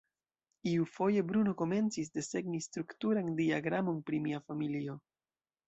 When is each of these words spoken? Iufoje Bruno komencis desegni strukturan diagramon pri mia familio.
Iufoje 0.69 1.21
Bruno 1.31 1.53
komencis 1.59 2.09
desegni 2.17 2.63
strukturan 2.69 3.31
diagramon 3.43 4.03
pri 4.11 4.25
mia 4.27 4.43
familio. 4.51 5.01